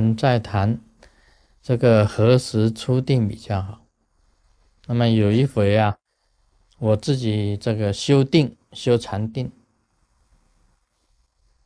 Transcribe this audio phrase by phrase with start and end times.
[0.00, 0.80] 们再谈
[1.62, 3.84] 这个何时出定比较好。
[4.86, 5.96] 那么有一回啊，
[6.78, 9.50] 我自己这个修定修禅定，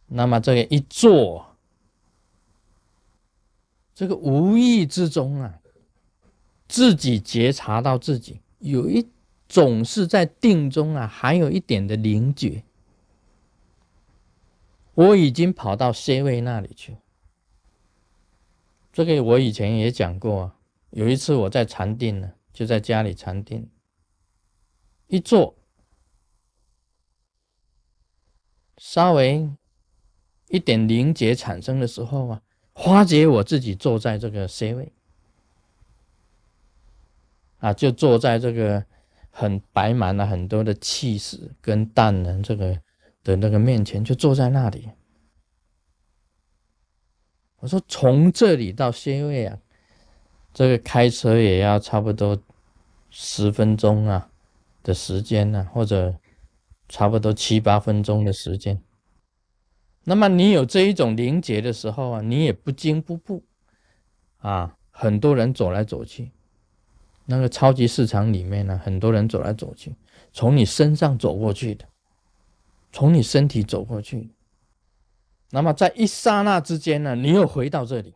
[0.07, 1.55] 那么这个一坐，
[3.95, 5.61] 这个无意之中啊，
[6.67, 9.07] 自己觉察到自己有一
[9.47, 12.65] 种是在定中啊，还有一点的灵觉。
[14.95, 16.97] 我已经跑到 C 位那里去。
[18.93, 20.57] 这个我以前也讲过，啊
[20.91, 23.69] 有一次我在禅定呢，就在家里禅定，
[25.07, 25.57] 一坐，
[28.77, 29.51] 稍微
[30.49, 32.43] 一点凝结产生的时候啊，
[32.75, 34.93] 发觉我自己坐在这个 C 位，
[37.59, 38.85] 啊，就坐在这个
[39.31, 42.81] 很摆满了很多的气势跟淡然这个。
[43.25, 44.91] 的那个面前就坐在那里，
[47.63, 49.57] 我说从这里到仙位啊，
[50.53, 52.37] 这个开车也要差不多
[53.09, 54.29] 十分钟啊
[54.83, 56.17] 的时间呢，或者
[56.89, 58.83] 差不多七八分钟的时间。
[60.03, 63.45] 那么你有这一种凝结的时候啊，你也不惊不怖
[64.39, 64.77] 啊。
[64.91, 66.33] 很多人走来走去，
[67.27, 69.95] 那个超级市场里面呢，很多人走来走去，
[70.33, 71.87] 从你身上走过去的。
[72.93, 74.29] 从你身体走过去，
[75.55, 78.15] 那么在一刹那之间呢，你又回到这里；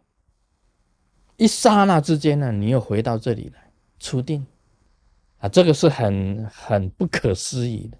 [1.36, 4.46] 一刹那之间呢，你又回到这里来出定
[5.36, 7.98] 啊，这个是很很不可思议的。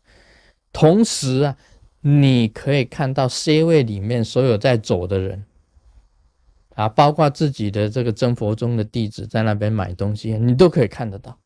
[0.73, 1.55] 同时啊，
[2.01, 5.45] 你可以看到 C 位里面所有在走的人
[6.75, 11.39] 啊，包括自己的这个真佛宗的弟子在那边买东西，你都可以看得到，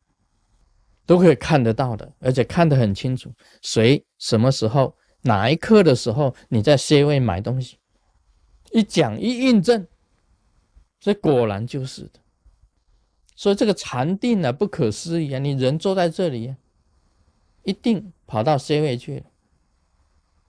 [1.04, 4.94] 都可以看得到的，而且看得很清楚，谁什么时候。
[5.22, 7.76] 哪一刻的时候，你在 C 位买东西，
[8.70, 9.86] 一讲一印证，
[10.98, 12.20] 这果然就是的。
[13.34, 15.38] 所以这个禅定啊，不可思议啊！
[15.38, 16.54] 你人坐在这里，
[17.64, 19.24] 一定跑到 C 位去，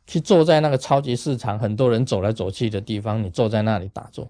[0.05, 4.29] 去坐在那个超级市场，很多人走来走去的地方，你坐在那里打坐，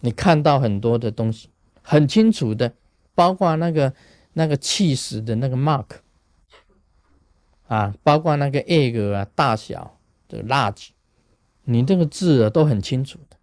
[0.00, 1.48] 你看到很多的东西，
[1.82, 2.74] 很清楚的，
[3.14, 3.94] 包括那个
[4.32, 5.86] 那个气势的那个 mark。
[7.68, 9.98] 啊，包括那个 egg 啊，大小
[10.28, 10.88] 的 large，
[11.64, 13.36] 你这个字啊都很清楚的。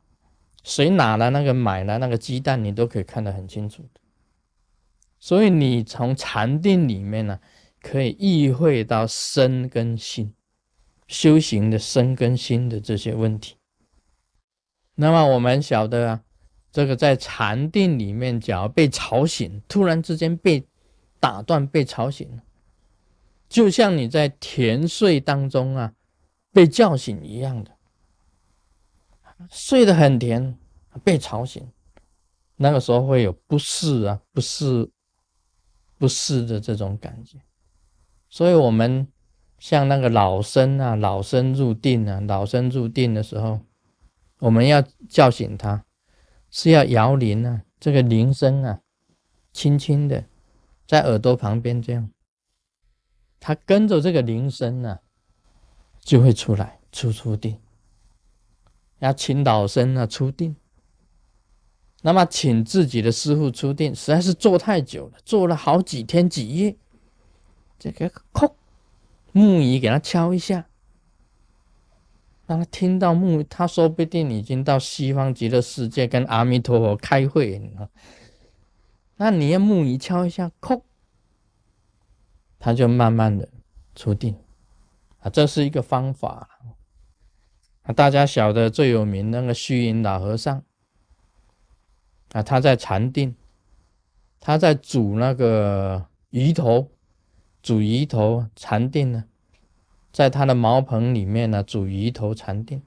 [0.64, 4.02] 谁拿了那个买了那个鸡蛋，你都可以看得很清楚的。
[5.20, 7.40] 所以你从禅定里面呢，
[7.82, 10.34] 可以意会到身跟心
[11.08, 13.56] 修行的身跟心的这些问题。
[14.96, 16.24] 那么我们晓得啊，
[16.72, 20.66] 这个在禅定里面，假如被吵醒，突然之间被
[21.20, 22.40] 打断，被吵醒。
[23.48, 25.94] 就像你在甜睡当中啊，
[26.52, 27.72] 被叫醒一样的，
[29.50, 30.58] 睡得很甜，
[31.04, 31.72] 被吵醒，
[32.58, 34.92] 那个时候会有不适啊，不适、
[35.98, 37.40] 不适的这种感觉。
[38.28, 39.08] 所以，我们
[39.58, 43.62] 像那个老生啊，老生入定啊，老生入定的时候，
[44.40, 45.86] 我们要叫醒他，
[46.50, 48.82] 是要摇铃啊，这个铃声啊，
[49.52, 50.26] 轻轻的
[50.86, 52.12] 在耳朵旁边这样。
[53.40, 55.00] 他跟着这个铃声呢，
[56.02, 57.60] 就会出来出出定，
[59.00, 60.56] 要请导生啊出定。
[62.02, 66.78] 那么请自己的师傅出定，实在是坐太久了，坐了好几天几夜。
[67.78, 68.54] 这个叩
[69.32, 70.68] 木鱼给他敲一下，
[72.48, 77.90] 让他听到木，他说不定已经到西方极乐世界跟阿弥陀佛开会了。
[79.18, 80.82] 那你要木鱼敲一下，叩。
[82.58, 83.48] 他就慢慢的
[83.96, 84.36] 出定
[85.20, 86.49] 啊，这是一个方法
[87.94, 90.64] 大家晓得最有名那个虚云老和尚
[92.32, 93.36] 啊，他在禅定，
[94.40, 96.90] 他在煮那个鱼头，
[97.64, 99.26] 煮鱼头禅定呢，
[100.12, 102.82] 在他的茅棚里面呢煮鱼头禅定。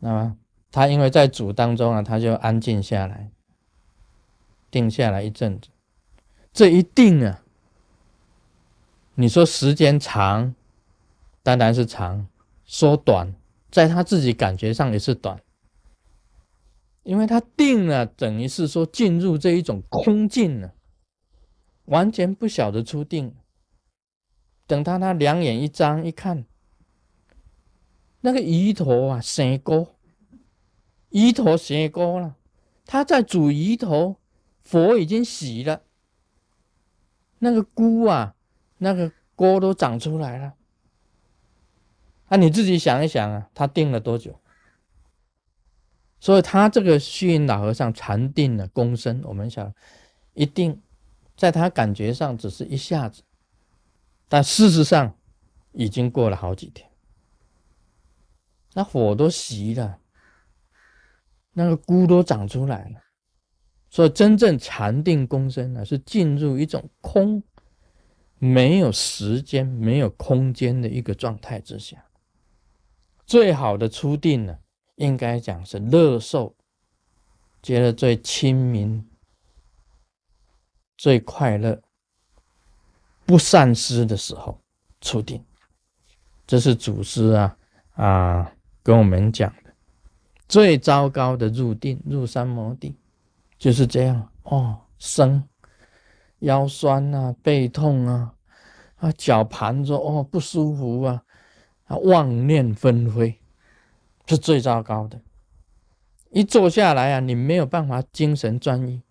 [0.00, 0.36] 那么
[0.70, 3.30] 他因为在煮当中啊，他就安静下来，
[4.70, 5.70] 定下来一阵子，
[6.52, 7.42] 这一定啊。
[9.14, 10.54] 你说时间长，
[11.42, 12.26] 当然是长；
[12.70, 13.34] 说短，
[13.68, 15.42] 在他自己感觉上也是短，
[17.02, 20.72] 因为他定了，等于是说进入这一种空境了，
[21.86, 23.34] 完全不晓得出定。
[24.68, 26.44] 等他他两眼一张一看，
[28.20, 29.96] 那个鱼头啊，生锅，
[31.08, 32.36] 鱼头生锅了，
[32.86, 34.14] 他在煮鱼头，
[34.62, 35.82] 佛已经洗了，
[37.40, 38.36] 那个菇啊。
[38.78, 40.54] 那个锅都长出来了，
[42.30, 44.40] 啊，你自己想一想啊，他定了多久？
[46.20, 49.74] 所以他这个虚云老和尚禅定了功身，我们想
[50.34, 50.80] 一定
[51.36, 53.22] 在他感觉上只是一下子，
[54.28, 55.16] 但事实上
[55.72, 56.88] 已经过了好几天，
[58.74, 59.98] 那火都熄了，
[61.54, 63.00] 那个菇都长出来了。
[63.88, 67.42] 所以真正禅定功身呢，是进入一种空，
[68.38, 72.04] 没有时间、没有空间的一个状态之下。
[73.30, 74.58] 最好的初定呢，
[74.96, 76.52] 应该讲是乐受，
[77.62, 79.08] 觉得最亲民、
[80.96, 81.80] 最快乐、
[83.24, 84.60] 不散失的时候
[85.00, 85.40] 初定。
[86.44, 87.56] 这是祖师啊
[87.92, 89.72] 啊跟我们讲的，
[90.48, 92.96] 最糟糕的入定，入三摩地。
[93.60, 95.48] 就是这样哦，生
[96.40, 98.34] 腰酸啊，背痛啊，
[98.96, 101.22] 啊脚盘着哦不舒服啊，
[101.90, 103.34] 啊妄念纷飞，
[104.26, 105.20] 是最糟糕的。
[106.30, 109.02] 一坐下来啊，你没有办法精神专一，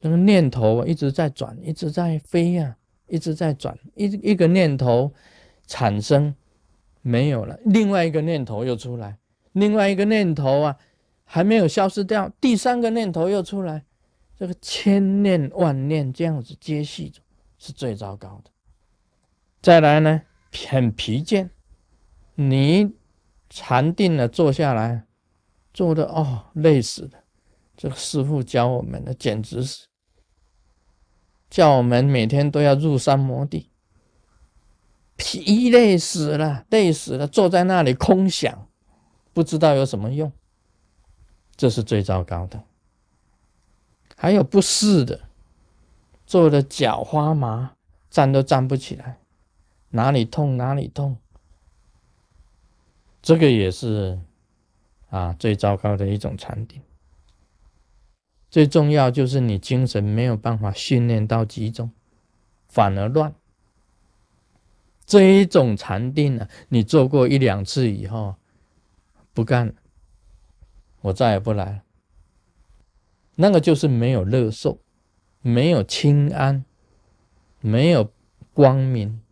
[0.00, 2.76] 那个念头啊一直在转，一直在飞呀，
[3.06, 5.12] 一直在转，一一个念头
[5.66, 6.34] 产生
[7.02, 9.18] 没有了，另外一个念头又出来，
[9.52, 10.76] 另外一个念头啊。
[11.26, 13.82] 还没有消失掉，第三个念头又出来，
[14.36, 17.22] 这个千念万念这样子接续着，
[17.58, 18.50] 是最糟糕的。
[19.62, 20.20] 再来呢，
[20.68, 21.48] 很疲倦，
[22.34, 22.92] 你
[23.48, 25.06] 禅定了，坐下来，
[25.72, 27.24] 坐的哦，累死了。
[27.76, 29.86] 这个师傅教我们的，简直是
[31.50, 33.70] 叫我们每天都要入山摩地，
[35.16, 38.68] 疲累死了，累死了，坐在那里空想，
[39.32, 40.32] 不知道有什么用。
[41.56, 42.64] 这是最糟糕的，
[44.16, 45.28] 还有不适的，
[46.26, 47.76] 坐的脚发麻，
[48.10, 49.18] 站都站不起来，
[49.90, 51.16] 哪里痛哪里痛，
[53.24, 54.18] 这个也是
[55.08, 56.82] 啊最糟糕的一种禅定。
[58.50, 61.90] 最重要就是你精神没有办法训练到集中，
[62.68, 63.34] 反而乱。
[65.06, 68.34] 这一种禅定呢，你做过一两次以后，
[69.32, 69.72] 不干了。
[71.00, 71.82] 我再也不来了。
[73.36, 74.78] 那个就是没有乐受，
[75.40, 76.62] 没有清安，
[77.60, 78.12] 没有
[78.52, 79.22] 光明，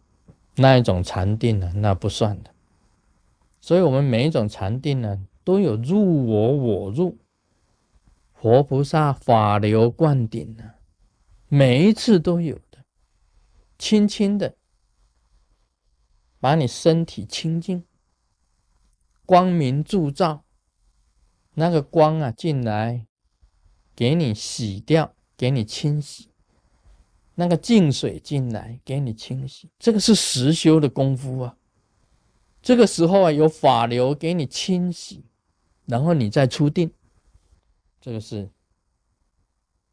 [0.54, 2.51] 那一种禅定呢，那不算的。
[3.64, 7.16] 所以，我们每一种禅定呢，都有入我，我入，
[8.32, 10.72] 活菩萨法流灌顶呢，
[11.46, 12.84] 每一次都有的，
[13.78, 14.56] 轻轻的
[16.40, 17.84] 把你身体清净，
[19.24, 20.44] 光明铸造。
[21.54, 23.06] 那个光啊进来，
[23.94, 26.30] 给你洗掉，给你清洗；
[27.36, 29.70] 那个净水进来，给你清洗。
[29.78, 31.56] 这个是实修的功夫啊。
[32.62, 35.24] 这个时候啊，有法流给你清洗，
[35.84, 36.92] 然后你再出定。
[38.00, 38.50] 这个是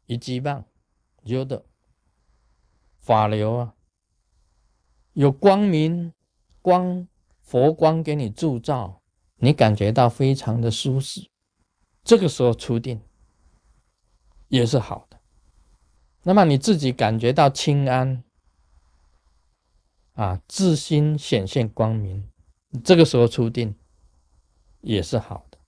[0.06, 0.64] 一击棒，
[1.24, 1.64] 有的
[3.00, 3.74] 法流啊，
[5.14, 6.12] 有光明
[6.62, 7.06] 光
[7.40, 9.02] 佛光给你铸造，
[9.36, 11.28] 你感觉到非常的舒适。
[12.04, 13.00] 这个时候出定
[14.48, 15.20] 也是好的，
[16.22, 18.22] 那么你自己感觉到清安
[20.14, 22.28] 啊，自心显现光明，
[22.84, 23.74] 这个时候出定
[24.80, 25.58] 也是好的。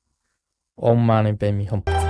[0.77, 2.02] Om Mani Padme Hum。